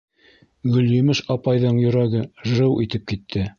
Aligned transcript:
Гөлйемеш 0.77 1.21
апайҙың 1.35 1.79
йөрәге 1.85 2.25
жыу 2.55 2.75
итеп 2.89 3.09
китте. 3.15 3.49